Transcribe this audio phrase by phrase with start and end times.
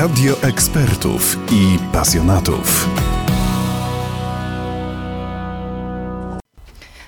[0.00, 2.88] Radio ekspertów i pasjonatów.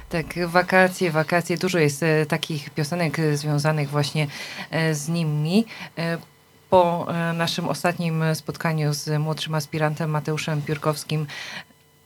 [0.09, 1.59] Tak, wakacje, wakacje.
[1.59, 4.27] Dużo jest e, takich piosenek e, związanych właśnie
[4.71, 5.65] e, z nimi.
[5.99, 6.19] E,
[6.71, 11.27] po e, naszym ostatnim spotkaniu z młodszym aspirantem Mateuszem Piórkowskim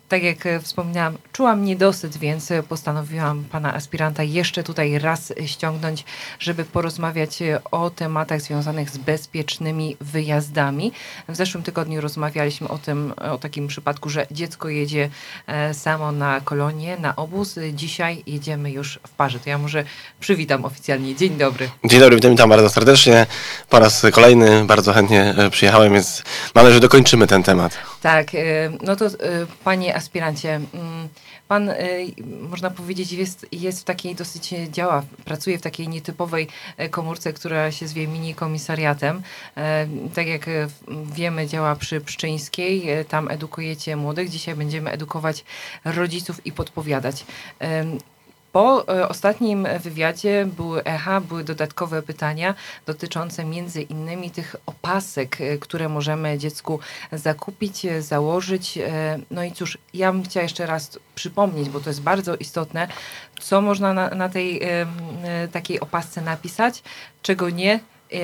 [0.09, 6.05] tak jak e, wspominałam, czułam niedosyt, więc e, postanowiłam pana aspiranta jeszcze tutaj raz ściągnąć,
[6.39, 10.93] żeby porozmawiać e, o tematach związanych z bezpiecznymi wyjazdami.
[11.29, 15.11] W zeszłym tygodniu rozmawialiśmy o tym, o takim przypadku, że dziecko jedzie
[15.73, 17.55] samo na kolonię, na obóz.
[17.73, 19.39] Dzisiaj jedziemy już w parze.
[19.39, 19.85] To ja może
[20.21, 21.17] przywitam oficjalnie.
[21.17, 21.71] Dzień dobry.
[21.85, 23.27] Dzień dobry, witam, bardzo serdecznie.
[23.71, 26.23] Po raz kolejny bardzo chętnie przyjechałem, więc
[26.55, 27.79] mam nadzieję, że dokończymy ten temat.
[28.03, 28.39] Tak, e,
[28.83, 29.11] no to e,
[29.65, 31.09] panie aspirancie, mm,
[31.49, 31.77] pan, e,
[32.41, 36.49] można powiedzieć, jest, jest w takiej dosyć, działa, pracuje w takiej nietypowej
[36.91, 39.23] komórce, która się zwie mini komisariatem.
[40.15, 40.47] Tak jak
[41.13, 44.29] wiemy, działa przy Pszczyńskiej, tam edukujecie młodych.
[44.29, 45.45] Dzisiaj będziemy edukować
[45.85, 47.25] rodziców i podpowiadać.
[48.57, 52.55] Po e, ostatnim wywiadzie były echa, były dodatkowe pytania
[52.87, 56.81] dotyczące między innymi tych opasek, e, które możemy dziecku
[57.13, 58.79] zakupić, e, założyć.
[59.31, 62.89] No i cóż, ja bym chciała jeszcze raz przypomnieć, bo to jest bardzo istotne,
[63.41, 64.61] co można na, na tej
[65.53, 66.83] takiej opasce napisać,
[67.23, 67.81] czego nie.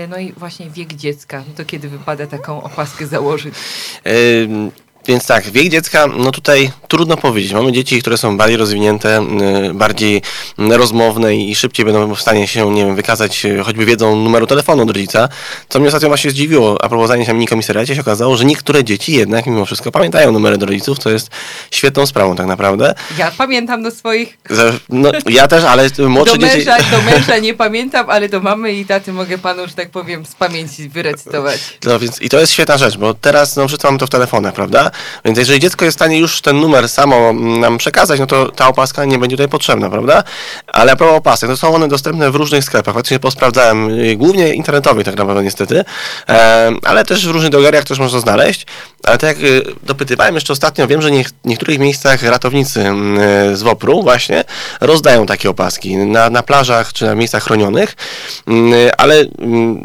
[0.08, 3.54] No i właśnie wiek dziecka, to kiedy wypada taką opaskę założyć.
[5.06, 7.52] Więc tak, wiek dziecka, no tutaj trudno powiedzieć.
[7.52, 9.26] Mamy dzieci, które są bardziej rozwinięte,
[9.70, 10.22] y, bardziej
[10.58, 14.46] mm, rozmowne i szybciej będą w stanie się, nie wiem, wykazać y, choćby wiedzą numeru
[14.46, 15.28] telefonu od rodzica.
[15.68, 19.46] Co mnie ostatnio właśnie zdziwiło, a zajęć na mini-komisariacie się okazało, że niektóre dzieci jednak
[19.46, 21.30] mimo wszystko pamiętają numery do rodziców, co jest
[21.70, 22.94] świetną sprawą tak naprawdę.
[23.18, 24.38] Ja pamiętam do swoich
[24.88, 26.66] No, ja też, ale młodsze do dzieci...
[26.90, 30.34] do męża nie pamiętam, ale do mamy i taty mogę panu, że tak powiem, z
[30.34, 31.60] pamięci wyrecytować.
[31.84, 34.54] No więc i to jest świetna rzecz, bo teraz no wszyscy mamy to w telefonach,
[34.54, 34.91] prawda?
[35.24, 38.48] Więc jeżeli dziecko jest w stanie już ten numer samo mm, nam przekazać, no to
[38.50, 40.24] ta opaska nie będzie tutaj potrzebna, prawda?
[40.66, 42.94] Ale a propos opasek, to są one dostępne w różnych sklepach.
[42.94, 45.84] Faktycznie posprawdzałem, y, głównie internetowych tak naprawdę niestety,
[46.28, 48.66] e, ale też w różnych drogeriach też można znaleźć.
[49.04, 53.62] Ale tak jak y, dopytywałem jeszcze ostatnio, wiem, że w niektórych miejscach ratownicy mm, z
[53.62, 54.44] WOPR-u właśnie
[54.80, 57.96] rozdają takie opaski na, na plażach czy na miejscach chronionych,
[58.46, 59.24] Mm, ale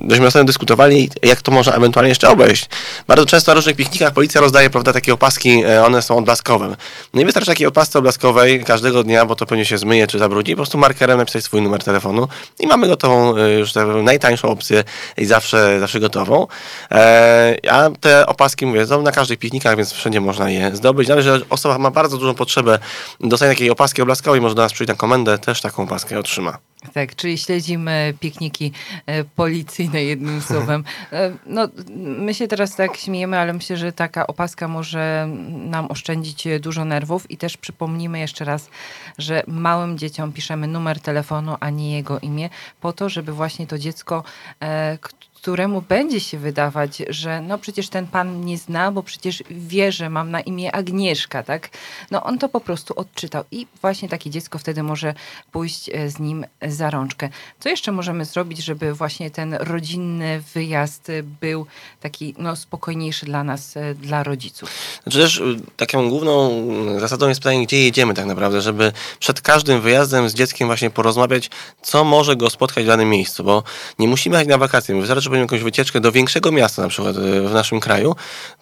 [0.10, 2.70] żeśmy ostatnio dyskutowali, jak to można ewentualnie jeszcze obejść.
[3.08, 6.76] Bardzo często na różnych piknikach policja rozdaje, prawda, takie opaski, e, one są odblaskowe.
[7.14, 10.52] No i wystarczy takiej opasce odblaskowej każdego dnia, bo to pewnie się zmyje czy zabrudzi,
[10.52, 12.28] po prostu markerem napisać swój numer telefonu
[12.60, 14.84] i mamy gotową, e, już najtańszą opcję
[15.18, 16.48] i zawsze, zawsze gotową.
[16.92, 21.08] E, a te opaski, mówię, są na każdych piknikach, więc wszędzie można je zdobyć.
[21.08, 22.80] Nawet, że osoba ma bardzo dużą potrzebę
[23.20, 26.58] dostania takiej opaski odblaskowej, może do nas przyjść na komendę, też taką opaskę otrzyma.
[26.94, 28.72] Tak, czyli śledzimy pikniki
[29.06, 30.84] e, policyjne jednym słowem.
[31.14, 36.48] E, No, my się teraz tak śmiejemy, ale myślę, że taka opaska może nam oszczędzić
[36.60, 38.70] dużo nerwów i też przypomnimy jeszcze raz,
[39.18, 42.50] że małym dzieciom piszemy numer telefonu, a nie jego imię,
[42.82, 44.24] po to, żeby właśnie to dziecko,
[44.62, 44.98] e,
[45.38, 50.10] któremu będzie się wydawać, że no przecież ten pan mnie zna, bo przecież wie, że
[50.10, 51.70] mam na imię Agnieszka, tak?
[52.12, 55.14] No on to po prostu odczytał i właśnie takie dziecko wtedy może
[55.52, 57.30] pójść e, z nim za rączkę.
[57.60, 61.66] Co jeszcze możemy zrobić, żeby właśnie ten rodzinny wyjazd e, był
[62.02, 64.70] taki no, spokojniejszy dla nas, e, dla rodziców?
[65.04, 66.52] Znaczy też y, taką główną
[66.96, 70.90] y, zasadą jest pytanie, gdzie jedziemy tak naprawdę, żeby przed każdym wyjazdem z dzieckiem właśnie
[70.90, 71.50] porozmawiać,
[71.82, 73.64] co może go spotkać w danym miejscu, bo
[74.00, 75.02] nie musimy jechać na wakacje.
[75.02, 78.16] Wystarczy, będziemy jakąś wycieczkę do większego miasta na przykład y, w naszym kraju.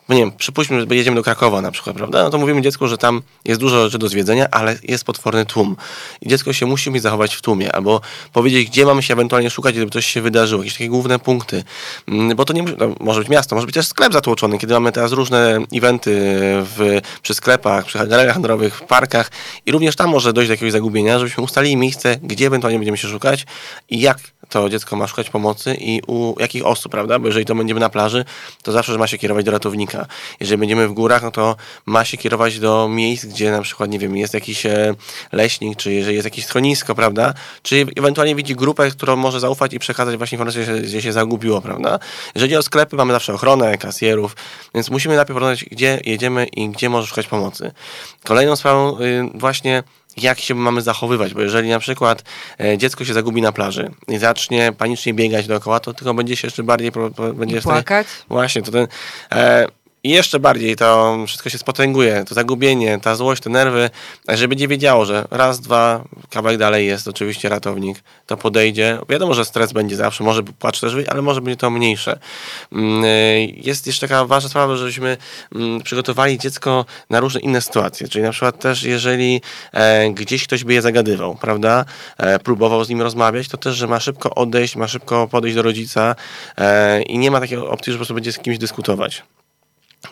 [0.09, 2.23] No nie wiem, przypuśćmy, że jedziemy do Krakowa na przykład, prawda?
[2.23, 5.75] No to mówimy dziecku, że tam jest dużo rzeczy do zwiedzenia, ale jest potworny tłum.
[6.21, 8.01] I dziecko się musi umieć zachować w tłumie, albo
[8.33, 11.63] powiedzieć, gdzie mamy się ewentualnie szukać, gdyby coś się wydarzyło, jakieś takie główne punkty.
[12.07, 14.91] Mm, Bo to nie no, może być miasto, może być też sklep zatłoczony, kiedy mamy
[14.91, 16.11] teraz różne eventy
[16.45, 19.31] w, przy sklepach, przy galeriach handlowych, w parkach
[19.65, 23.07] i również tam może dojść do jakiegoś zagubienia, żebyśmy ustalili miejsce, gdzie ewentualnie będziemy się
[23.07, 23.45] szukać
[23.89, 24.17] i jak
[24.49, 27.19] to dziecko ma szukać pomocy i u jakich osób, prawda?
[27.19, 28.25] Bo jeżeli to będziemy na plaży,
[28.63, 30.05] to zawsze że ma się kierować do ratownika.
[30.39, 31.55] Jeżeli będziemy w górach, no to
[31.85, 34.95] ma się kierować do miejsc, gdzie na przykład, nie wiem, jest jakiś e,
[35.31, 37.33] leśnik, czy jeżeli jest jakieś schronisko, prawda?
[37.61, 41.99] Czy ewentualnie widzi grupę, którą może zaufać i przekazać właśnie informację, gdzie się zagubiło, prawda?
[42.35, 44.35] Jeżeli chodzi o sklepy, mamy zawsze ochronę, kasjerów,
[44.73, 47.71] więc musimy najpierw porozmawiać, gdzie jedziemy i gdzie może szukać pomocy.
[48.23, 49.83] Kolejną sprawą y, właśnie
[50.17, 52.23] jak się mamy zachowywać, bo jeżeli na przykład
[52.59, 56.47] e, dziecko się zagubi na plaży i zacznie panicznie biegać dookoła, to tylko będzie się
[56.47, 56.91] jeszcze bardziej
[57.33, 58.07] będzie I w stanie- płakać?
[58.29, 58.87] Właśnie, to ten.
[59.31, 59.67] E,
[60.05, 63.89] I jeszcze bardziej to wszystko się spotęguje, to zagubienie, ta złość, te nerwy,
[64.27, 68.99] że będzie wiedziało, że raz, dwa, kawałek dalej jest oczywiście ratownik, to podejdzie.
[69.09, 72.19] Wiadomo, że stres będzie zawsze, może płacz też ale może będzie to mniejsze.
[72.71, 75.17] Mm, y, jest jeszcze taka ważna sprawa, żebyśmy
[75.55, 79.41] mm, przygotowali dziecko na różne inne sytuacje, czyli na przykład też jeżeli
[79.73, 81.85] e, gdzieś ktoś by je zagadywał, prawda,
[82.17, 85.61] e, próbował z nim rozmawiać, to też, że ma szybko odejść, ma szybko podejść do
[85.61, 86.15] rodzica
[86.57, 89.23] e, i nie ma takiej opcji, że po prostu będzie z kimś dyskutować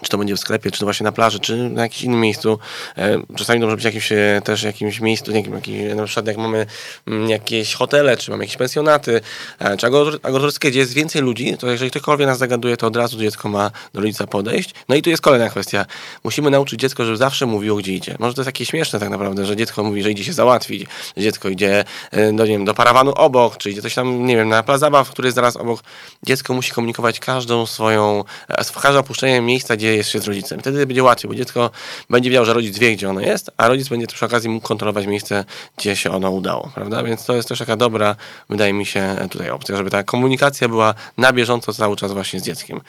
[0.02, 2.60] czy to będzie w sklepie, czy to właśnie na plaży, czy na jakimś innym miejscu.
[2.98, 6.66] E, czasami może być jakimś, e, też jakimś miejscu, jakim, jakim, na przykład jak mamy
[7.08, 9.22] mm, jakieś hotele, czy mamy jakieś pensjonaty,
[9.60, 13.20] e, czy agroturystykę, gdzie jest więcej ludzi, to jeżeli ktokolwiek nas zagaduje, to od razu
[13.20, 14.74] dziecko ma do rodzica podejść.
[14.90, 15.86] No i tu jest kolejna kwestia.
[16.24, 18.16] Musimy nauczyć dziecko, żeby zawsze mówiło, gdzie idzie.
[18.20, 20.88] Może to jest takie śmieszne tak naprawdę, że dziecko mówi, że idzie się załatwić,
[21.18, 21.86] że dziecko idzie
[22.34, 25.10] do, nie wiem, do parawanu obok, czy idzie coś tam, nie wiem, na plac zabaw,
[25.10, 25.84] który jest zaraz obok.
[26.24, 28.24] Dziecko musi komunikować każdą swoją,
[28.82, 30.60] każde opuszczenie miejsca, gdzie jest się z rodzicem.
[30.60, 31.70] Wtedy będzie łatwiej, bo dziecko
[32.10, 35.08] będzie wiedziało, że rodzic wie, gdzie ono jest, a rodzic będzie przy okazji mógł kontrolować
[35.08, 35.46] miejsce,
[35.78, 37.04] gdzie się ono udało, prawda?
[37.04, 38.16] Więc to jest też taka dobra,
[38.50, 42.44] wydaje mi się, tutaj opcja, żeby ta komunikacja była na bieżąco cały czas właśnie z
[42.44, 42.82] dzieckiem.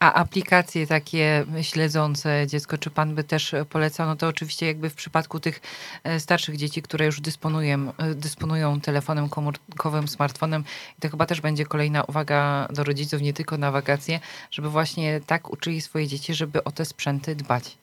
[0.00, 4.06] A aplikacje takie śledzące dziecko, czy pan by też polecał?
[4.06, 5.60] No to oczywiście jakby w przypadku tych
[6.04, 10.64] e, starszych dzieci, które już dysponują, e, dysponują telefonem komórkowym, smartfonem,
[10.98, 14.20] i to chyba też będzie kolejna uwaga do rodziców, nie tylko na wakacje,
[14.50, 17.78] żeby właśnie tak uczyli swoje dzieci, żeby o te sprzęty dbać.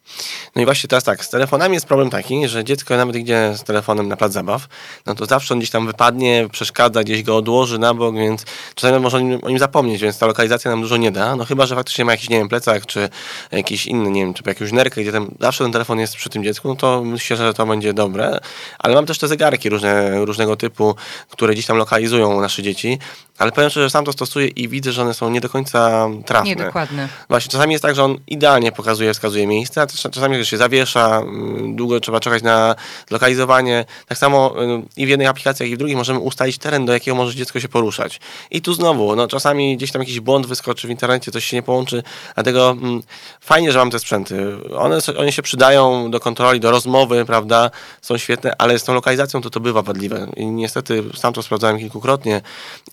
[0.56, 3.64] No i właśnie teraz tak, z telefonami jest problem taki, że dziecko nawet idzie z
[3.64, 4.68] telefonem na plac zabaw,
[5.06, 8.46] no to zawsze on gdzieś tam wypadnie, przeszkadza, gdzieś go odłoży na bok, więc
[8.76, 11.46] czasami może o nim, o nim zapomnieć, więc ta lokalizacja nam dużo nie da, no
[11.46, 13.10] chyba, że faktycznie ma jakiś, nie wiem, plecak, czy
[13.52, 16.44] jakiś inny, nie wiem, czy jakąś nerkę, gdzie tam zawsze ten telefon jest przy tym
[16.44, 18.40] dziecku, no to myślę, że to będzie dobre.
[18.80, 20.96] Ale mam też te zegarki różne, różnego typu,
[21.30, 23.00] które gdzieś tam lokalizują nasze dzieci,
[23.38, 26.10] ale powiem szczerze, że sam to stosuję i widzę, że one są nie do końca
[26.26, 26.50] trafne.
[26.50, 27.10] Niedokładne.
[27.30, 31.76] Właśnie, czasami jest tak, że on idealnie pokazuje, wskazuje miejsce, a czasami się zawiesza, mm,
[31.76, 32.76] długo trzeba czekać na
[33.12, 33.86] lokalizowanie.
[34.08, 36.94] Tak samo y, i w jednej aplikacji, jak i w drugiej możemy ustalić teren, do
[36.94, 38.20] jakiego może dziecko się poruszać.
[38.52, 41.64] I tu znowu, no czasami gdzieś tam jakiś błąd wyskoczy w internecie, coś się nie
[41.64, 42.04] połączy,
[42.36, 43.04] Dlatego mm,
[43.42, 44.58] fajnie, że mam te sprzęty.
[44.78, 47.72] One, one się przydają do kontroli, do rozmowy, prawda?
[48.02, 50.28] Są świetne, ale z tą lokalizacją to to bywa wadliwe.
[50.36, 52.42] I niestety sam to sprawdzałem kilkukrotnie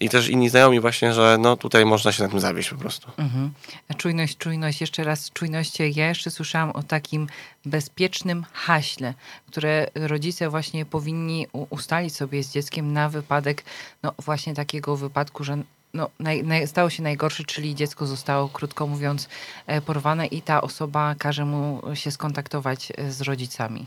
[0.01, 3.11] i też inni znajomi właśnie, że no tutaj można się na tym zawieść po prostu.
[3.17, 3.53] Mhm.
[3.97, 5.79] Czujność, czujność, jeszcze raz czujność.
[5.81, 7.27] Ja jeszcze słyszałam o takim
[7.65, 9.15] bezpiecznym haśle,
[9.47, 13.65] które rodzice właśnie powinni ustalić sobie z dzieckiem na wypadek,
[14.03, 15.63] no właśnie takiego wypadku, że
[15.95, 19.29] no, naj, naj, stało się najgorsze, czyli dziecko zostało, krótko mówiąc,
[19.67, 23.87] e, porwane i ta osoba każe mu się skontaktować e, z rodzicami.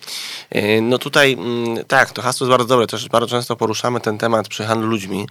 [0.50, 2.88] E, no tutaj mm, tak, to hasło jest bardzo dobre.
[2.88, 5.28] Też bardzo często poruszamy ten temat przy handlu ludźmi.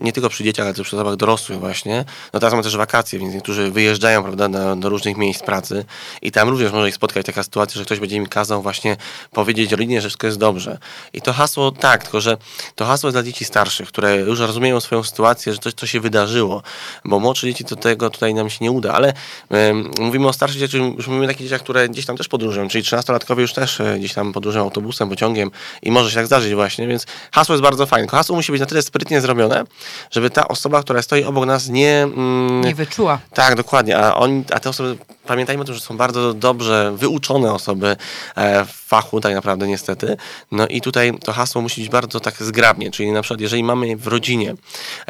[0.00, 2.04] Nie tylko przy dzieciach, ale też przy osobach dorosłych właśnie.
[2.32, 5.84] No teraz mamy też wakacje, więc niektórzy wyjeżdżają prawda, do, do różnych miejsc pracy
[6.22, 8.96] i tam również może ich spotkać taka sytuacja, że ktoś będzie mi kazał właśnie
[9.30, 10.78] powiedzieć rodzinie, że wszystko jest dobrze.
[11.12, 12.36] I to hasło tak, tylko że
[12.74, 16.00] to hasło jest dla dzieci starszych, które już rozumieją swoją sytuację, że coś co się
[16.00, 16.62] wydarzyło,
[17.04, 19.12] bo młodsze dzieci do tego tutaj nam się nie uda, ale
[20.00, 22.84] mówimy o starszych dzieciach, już mówimy o takich dzieciach, które gdzieś tam też podróżują, czyli
[22.84, 25.50] 13-latkowie już też e, gdzieś tam podróżują autobusem, pociągiem
[25.82, 28.06] i może się tak zdarzyć właśnie, więc hasło jest bardzo fajne.
[28.06, 29.64] Tylko hasło musi być na tyle sprytnie zrobione,
[30.10, 32.02] żeby ta osoba, która stoi obok nas nie...
[32.02, 33.18] Mm, nie wyczuła.
[33.34, 34.96] Tak, dokładnie, a, oni, a te osoby,
[35.26, 37.96] pamiętajmy o tym, że są bardzo dobrze wyuczone osoby
[38.36, 40.16] e, w fachu tak naprawdę niestety,
[40.52, 43.96] no i tutaj to hasło musi być bardzo tak zgrabnie, czyli na przykład jeżeli mamy
[43.96, 44.54] w rodzinie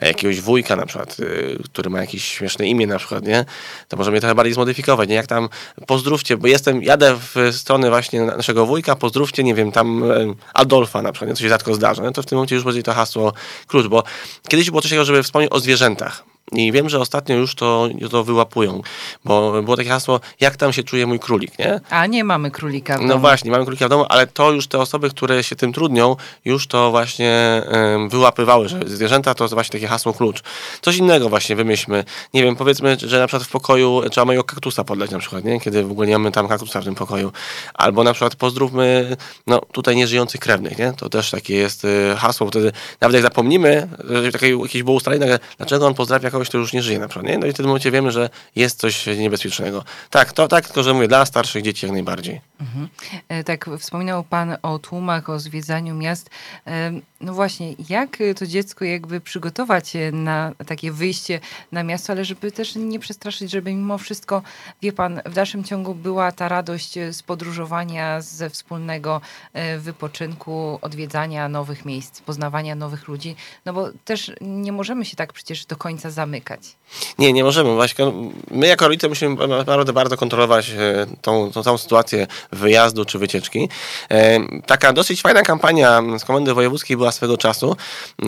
[0.02, 3.44] e, jakiegoś wujka, wujka na przykład, y, który ma jakieś śmieszne imię na przykład, nie?
[3.88, 5.14] To możemy je trochę bardziej zmodyfikować, nie?
[5.14, 5.48] Jak tam
[5.86, 11.02] pozdrówcie, bo jestem, jadę w stronę właśnie naszego wujka, pozdrówcie, nie wiem, tam e, Adolfa
[11.02, 11.36] na przykład, nie?
[11.36, 13.32] co się rzadko zdarza, no to w tym momencie już będzie to hasło
[13.66, 14.02] klucz, bo
[14.48, 16.31] kiedyś było coś takiego, żeby wspomnieć o zwierzętach.
[16.52, 18.82] I wiem, że ostatnio już to, to wyłapują,
[19.24, 21.80] bo było takie hasło, jak tam się czuje mój królik, nie?
[21.90, 23.14] A nie mamy królika w no domu.
[23.14, 26.16] No właśnie, mamy królika w domu, ale to już te osoby, które się tym trudnią,
[26.44, 30.42] już to właśnie um, wyłapywały, że zwierzęta to właśnie takie hasło klucz.
[30.80, 32.04] Coś innego właśnie wymyślmy.
[32.34, 35.60] Nie wiem, powiedzmy, że na przykład w pokoju trzeba mojego kaktusa podleć na przykład, nie?
[35.60, 37.32] Kiedy w ogóle nie mamy tam kaktusa w tym pokoju.
[37.74, 39.16] Albo na przykład pozdrówmy,
[39.46, 40.92] no tutaj nieżyjących krewnych, nie?
[40.96, 43.88] To też takie jest y, hasło, wtedy nawet jak zapomnimy,
[44.22, 47.26] że takie jakieś było ustalenie, dlaczego on pozdrawia kogoś, kto już nie żyje na przykład,
[47.26, 47.38] nie?
[47.38, 49.84] No i w tym momencie wiemy, że jest coś niebezpiecznego.
[50.10, 52.40] Tak, to tak, tylko że mówię, dla starszych dzieci jak najbardziej.
[52.60, 52.88] Mhm.
[53.28, 56.30] E, tak, wspominał Pan o tłumach, o zwiedzaniu miast.
[56.66, 61.40] E, no właśnie, jak to dziecko jakby przygotować na takie wyjście
[61.72, 64.42] na miasto, ale żeby też nie przestraszyć, żeby mimo wszystko,
[64.82, 69.20] wie Pan, w dalszym ciągu była ta radość z podróżowania, ze wspólnego
[69.52, 75.32] e, wypoczynku, odwiedzania nowych miejsc, poznawania nowych ludzi, no bo też nie możemy się tak
[75.32, 76.76] przecież do końca zamykać zamykać.
[77.18, 77.74] Nie, nie możemy.
[77.74, 78.12] Właśnie
[78.50, 83.68] my jako rodzice musimy naprawdę bardzo kontrolować e, tą, tą całą sytuację wyjazdu czy wycieczki.
[84.10, 87.76] E, taka dosyć fajna kampania z Komendy Wojewódzkiej była swego czasu,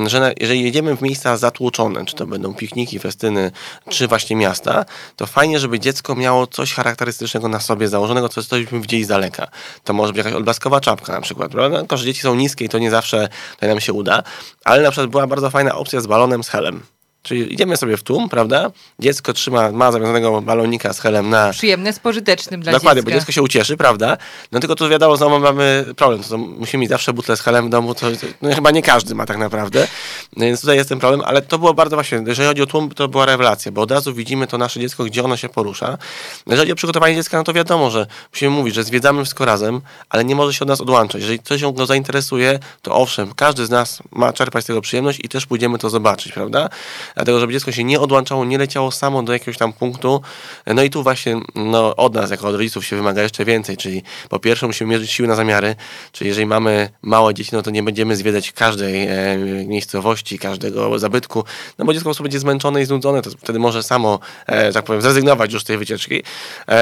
[0.07, 3.53] że jeżeli jedziemy w miejsca zatłoczone, czy to będą pikniki, festyny,
[3.89, 4.85] czy właśnie miasta,
[5.17, 9.47] to fajnie, żeby dziecko miało coś charakterystycznego na sobie założonego, co byśmy widzieli z daleka.
[9.85, 11.79] To może być jakaś odblaskowa czapka na przykład, prawda?
[11.79, 13.29] Tylko, że dzieci są niskie i to nie zawsze
[13.61, 14.23] to nam się uda,
[14.65, 16.83] ale na przykład była bardzo fajna opcja z balonem z helem.
[17.25, 18.71] Czyli idziemy sobie w tłum, prawda?
[18.99, 21.51] Dziecko trzyma, ma zawiązanego balonika z helem na...
[21.51, 23.11] Przyjemne, spożytecznym dla Dokładnie, dziecka.
[23.11, 24.17] bo dziecko się ucieszy, prawda?
[24.53, 26.23] No tylko tu wiadomo, znowu mamy problem.
[26.23, 28.07] To, to musimy mieć zawsze butlę z helem w domu, to
[28.43, 29.89] no, chyba nie każdy ma tak naprawdę.
[30.37, 33.09] Więc tutaj jest ten problem, ale to było bardzo właśnie, jeżeli chodzi o tłum, to
[33.09, 35.99] była rewelacja, bo od razu widzimy to nasze dziecko, gdzie ono się porusza.
[36.47, 39.81] Jeżeli chodzi o przygotowanie dziecka, no to wiadomo, że musimy mówić, że zwiedzamy wszystko razem,
[40.09, 41.21] ale nie może się od nas odłączać.
[41.21, 45.29] Jeżeli coś go zainteresuje, to owszem, każdy z nas ma czerpać z tego przyjemność i
[45.29, 46.69] też pójdziemy to zobaczyć, prawda?
[47.15, 50.21] Dlatego, żeby dziecko się nie odłączało, nie leciało samo do jakiegoś tam punktu.
[50.67, 54.03] No i tu właśnie no, od nas, jako od rodziców, się wymaga jeszcze więcej, czyli
[54.29, 55.77] po pierwsze musimy mierzyć siły na zamiary,
[56.13, 61.45] czyli jeżeli mamy małe dzieci, no to nie będziemy zwiedzać każdej e, miejscowości, każdego zabytku,
[61.79, 65.03] no bo dziecko po będzie zmęczone i znudzone, to wtedy może samo, e, tak powiem,
[65.03, 66.23] zrezygnować już z tej wycieczki.
[66.69, 66.73] E,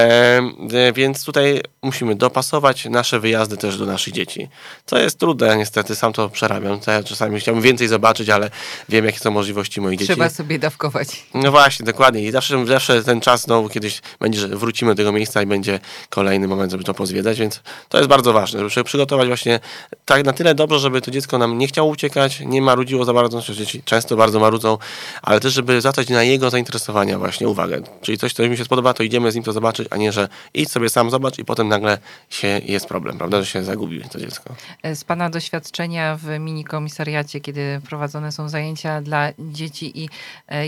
[0.73, 4.49] e, więc tutaj musimy dopasować nasze wyjazdy też do naszych dzieci.
[4.85, 6.79] Co jest trudne, niestety, sam to przerabiam.
[6.87, 8.49] Ja czasami chciałbym więcej zobaczyć, ale
[8.89, 10.13] wiem, jakie są możliwości moich dzieci.
[10.29, 11.25] Trzeba sobie dawkować.
[11.33, 12.21] No właśnie, dokładnie.
[12.21, 15.79] I zawsze, zawsze ten czas znowu kiedyś będzie, że wrócimy do tego miejsca i będzie
[16.09, 19.59] kolejny moment, żeby to pozwiedzać, więc to jest bardzo ważne, żeby przygotować właśnie
[20.05, 23.41] tak na tyle dobrze, żeby to dziecko nam nie chciało uciekać, nie marudziło za bardzo,
[23.41, 24.77] że dzieci często bardzo marudzą,
[25.21, 27.81] ale też, żeby zwracać na jego zainteresowania właśnie uwagę.
[28.01, 30.27] Czyli coś, co mi się spodoba, to idziemy z nim to zobaczyć, a nie, że
[30.53, 31.97] idź sobie sam zobacz i potem nagle
[32.29, 34.55] się jest problem, prawda, że się zagubi to dziecko.
[34.95, 40.09] Z Pana doświadczenia w mini komisariacie, kiedy prowadzone są zajęcia dla dzieci i e,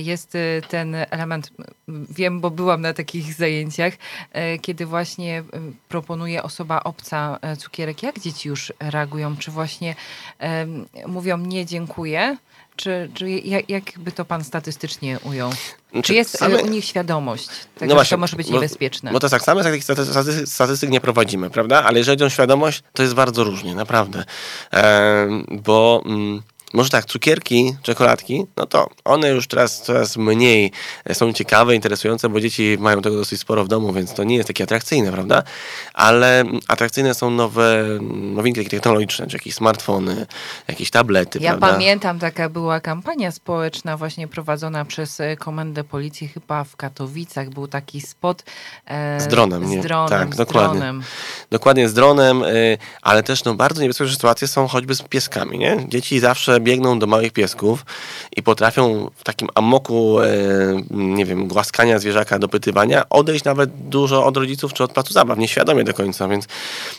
[0.04, 1.52] jest e, ten element,
[1.88, 3.94] wiem, bo byłam na takich zajęciach,
[4.32, 5.44] e, kiedy właśnie
[5.90, 9.38] proponuje osoba obca cukierek, jak dzieci już reagują?
[9.38, 9.96] Czy właśnie
[11.08, 12.38] mówią nie, dziękuję?
[12.76, 15.52] Czy, czy jak, jak by to pan statystycznie ujął?
[15.94, 16.64] Czy, czy jest same...
[16.64, 19.12] u nich świadomość, tego, no właśnie, że to może być bo, niebezpieczne?
[19.12, 21.84] Bo to tak, same takich statystyk, statystyk nie prowadzimy, prawda?
[21.84, 24.24] Ale jeżeli chodzi o świadomość, to jest bardzo różnie, naprawdę.
[24.74, 26.04] E, bo...
[26.06, 26.42] Mm,
[26.74, 30.72] może tak, cukierki, czekoladki, no to one już teraz coraz mniej
[31.14, 34.48] są ciekawe, interesujące, bo dzieci mają tego dosyć sporo w domu, więc to nie jest
[34.48, 35.44] takie atrakcyjne, prawda?
[35.94, 40.26] Ale atrakcyjne są nowe nowinki technologiczne, czy jakieś smartfony,
[40.68, 41.68] jakieś tablety, ja prawda?
[41.68, 47.50] pamiętam, taka była kampania społeczna właśnie prowadzona przez e, Komendę Policji chyba w Katowicach.
[47.50, 48.44] Był taki spot
[48.86, 49.70] e, z dronem.
[49.70, 49.82] Nie?
[49.82, 50.80] Z dronem, tak, z dokładnie.
[50.80, 51.04] dronem.
[51.52, 55.86] Dokładnie z dronem, y, ale też no, bardzo niebezpieczne sytuacje są choćby z pieskami, nie?
[55.88, 57.86] Dzieci zawsze biegną do małych piesków
[58.36, 60.28] i potrafią w takim amoku, e,
[60.92, 65.84] nie wiem, głaskania zwierzaka, dopytywania, odejść nawet dużo od rodziców czy od placu zabaw, nieświadomie
[65.84, 66.48] do końca, więc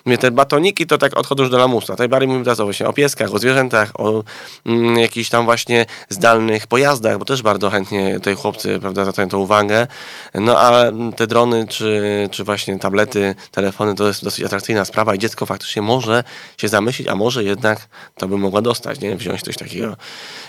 [0.04, 1.92] mówię, te batoniki to tak odchodzą już do lamusa.
[1.92, 4.24] Tutaj bardziej mówimy teraz właśnie o pieskach, o zwierzętach, o
[4.66, 9.38] mm, jakichś tam właśnie zdalnych pojazdach, bo też bardzo chętnie tutaj chłopcy, prawda, zwracają to
[9.38, 9.86] uwagę.
[10.34, 15.18] No a te drony czy, czy właśnie tablety, telefony to jest dosyć atrakcyjna sprawa i
[15.18, 16.24] dziecko faktycznie może
[16.58, 19.16] się zamyślić, a może jednak to by mogła dostać, nie?
[19.16, 19.96] Wziąć coś takiego.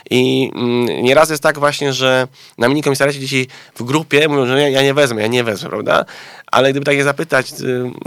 [0.10, 2.28] I mm, nieraz jest tak właśnie, że
[2.58, 6.06] na mini komisariacie dzieci w grupie mówią, że ja, nie wezmę, ja nie wezmę, prawda?
[6.52, 7.54] Ale gdyby tak je zapytać,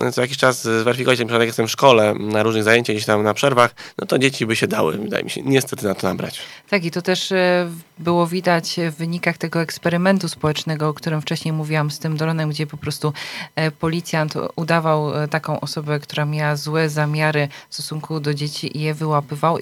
[0.07, 3.35] y, co jakiś czas przykład jak jestem w szkole, na różnych zajęciach, gdzieś tam na
[3.35, 6.41] przerwach, no to dzieci by się dały, wydaje mi się, niestety na to nabrać.
[6.71, 11.53] Tak i to też e, było widać w wynikach tego eksperymentu społecznego, o którym wcześniej
[11.53, 13.13] mówiłam z tym dronem, gdzie po prostu
[13.57, 18.81] e, policjant udawał e, taką osobę, która miała złe zamiary w stosunku do dzieci i
[18.81, 19.59] je wyłapywał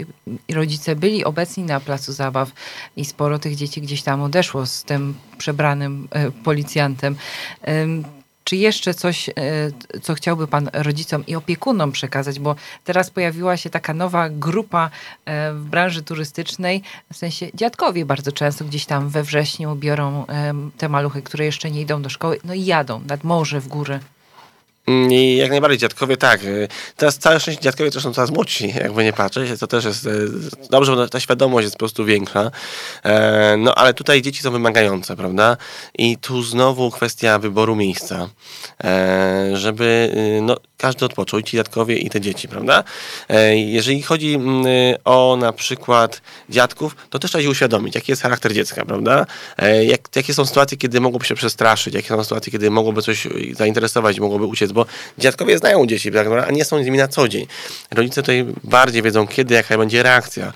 [0.49, 2.51] i rodzice byli obecni na placu zabaw
[2.97, 6.09] i sporo tych dzieci gdzieś tam odeszło z tym przebranym
[6.45, 7.17] policjantem.
[8.49, 9.33] Czy jeszcze coś, e,
[10.03, 12.39] co chciałby Pan rodzicom i opiekunom przekazać?
[12.39, 14.91] Bo teraz pojawiła się taka nowa grupa
[15.25, 16.83] e, w branży turystycznej,
[17.13, 20.27] w sensie dziadkowie bardzo często gdzieś tam we wrześniu biorą
[20.79, 24.01] te maluchy, które jeszcze nie idą do szkoły, no i jadą nad morze, w góry.
[24.89, 26.45] Mm, I jak najbardziej dziadkowie tak.
[26.45, 29.61] Y, teraz całe szczęście dziadkowie też są coraz młodsi, jakby nie patrzeć.
[29.61, 30.29] To też jest y,
[30.71, 32.51] dobrze, bo ta świadomość jest po prostu większa.
[33.05, 35.57] E, no ale tutaj dzieci są wymagające, prawda?
[35.99, 38.29] I tu znowu kwestia wyboru miejsca.
[38.85, 42.85] E, żeby y, no, każdy odpoczął, i ci dziadkowie, i te dzieci, prawda?
[43.29, 44.65] E, jeżeli chodzi mm,
[45.05, 49.27] o na przykład dziadków, to też trzeba się uświadomić, jaki jest charakter dziecka, prawda?
[49.83, 54.21] Jak, jakie są sytuacje, kiedy mogłoby się przestraszyć, jakie są sytuacje, kiedy mogłoby coś zainteresować,
[54.21, 54.87] mogłoby uciec bo
[55.19, 57.47] dziadkowie znają dzieci, tak, a nie są z nimi na co dzień.
[57.91, 60.53] Rodzice tutaj bardziej wiedzą, kiedy, jaka będzie reakcja,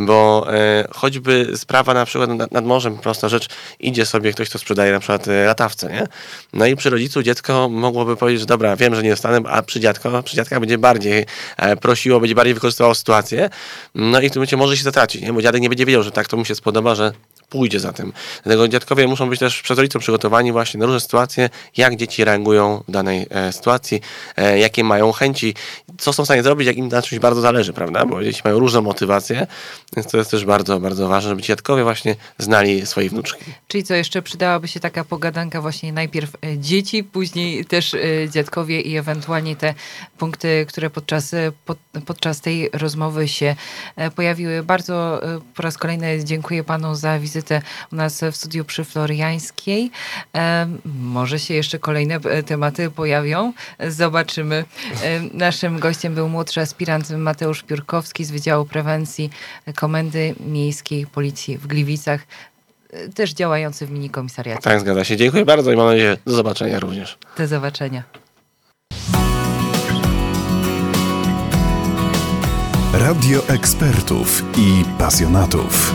[0.00, 3.48] bo e, choćby sprawa na przykład nad, nad morzem, prosta rzecz,
[3.80, 6.06] idzie sobie ktoś, kto sprzedaje na przykład e, latawce, nie?
[6.52, 9.80] No i przy rodzicu dziecko mogłoby powiedzieć, że dobra, wiem, że nie dostanę, a przy
[9.80, 11.26] dziadko, przy dziadka będzie bardziej
[11.56, 13.50] e, prosiło, będzie bardziej wykorzystywało sytuację,
[13.94, 15.32] no i w tym momencie może się zatracić, nie?
[15.32, 17.12] bo dziadek nie będzie wiedział, że tak to mu się spodoba, że
[17.54, 18.12] pójdzie za tym.
[18.42, 22.82] Dlatego dziadkowie muszą być też przez rodziców przygotowani właśnie na różne sytuacje, jak dzieci reagują
[22.88, 24.00] w danej e, sytuacji,
[24.36, 25.54] e, jakie mają chęci,
[25.98, 28.06] co są w stanie zrobić, jak im na czymś bardzo zależy, prawda?
[28.06, 29.46] Bo dzieci mają różne motywacje,
[29.96, 33.44] więc to jest też bardzo, bardzo ważne, żeby dziadkowie właśnie znali swoje wnuczki.
[33.68, 37.98] Czyli co, jeszcze przydałaby się taka pogadanka właśnie najpierw e, dzieci, później też e,
[38.30, 39.74] dziadkowie i ewentualnie te
[40.18, 43.56] punkty, które podczas, e, pod, podczas tej rozmowy się
[44.16, 44.62] pojawiły.
[44.62, 45.20] Bardzo
[45.54, 49.90] po raz kolejny dziękuję panu za wizytę u nas w studiu przy Floriańskiej.
[50.84, 53.52] Może się jeszcze kolejne tematy pojawią.
[53.88, 54.64] Zobaczymy.
[55.32, 59.30] Naszym gościem był młodszy aspirant Mateusz Piórkowski z Wydziału Prewencji
[59.74, 62.20] Komendy Miejskiej Policji w Gliwicach
[63.14, 64.62] też działający w mini komisariacie.
[64.62, 65.16] Tak, zgadza się.
[65.16, 67.18] Dziękuję bardzo i mam nadzieję, do zobaczenia również.
[67.38, 68.02] Do zobaczenia.
[72.92, 75.94] Radio ekspertów i pasjonatów.